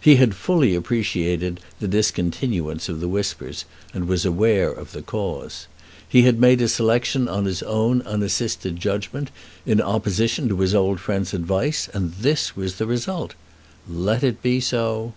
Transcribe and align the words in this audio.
He 0.00 0.16
had 0.16 0.34
fully 0.34 0.74
appreciated 0.74 1.60
the 1.78 1.86
discontinuance 1.86 2.88
of 2.88 2.98
the 2.98 3.06
whispers, 3.06 3.64
and 3.94 4.08
was 4.08 4.24
aware 4.24 4.72
of 4.72 4.90
the 4.90 5.02
cause. 5.02 5.68
He 6.08 6.22
had 6.22 6.40
made 6.40 6.60
a 6.60 6.66
selection 6.66 7.28
on 7.28 7.44
his 7.44 7.62
own 7.62 8.02
unassisted 8.02 8.78
judgment 8.80 9.30
in 9.64 9.80
opposition 9.80 10.48
to 10.48 10.58
his 10.58 10.74
old 10.74 10.98
friend's 10.98 11.32
advice, 11.32 11.88
and 11.94 12.12
this 12.14 12.56
was 12.56 12.78
the 12.78 12.86
result. 12.86 13.34
Let 13.88 14.24
it 14.24 14.42
be 14.42 14.58
so! 14.58 15.12